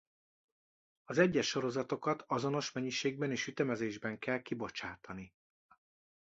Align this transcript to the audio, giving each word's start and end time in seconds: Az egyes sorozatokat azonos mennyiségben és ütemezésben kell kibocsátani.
Az 1.05 1.17
egyes 1.17 1.47
sorozatokat 1.47 2.23
azonos 2.27 2.71
mennyiségben 2.71 3.31
és 3.31 3.47
ütemezésben 3.47 4.19
kell 4.19 4.41
kibocsátani. 4.41 5.33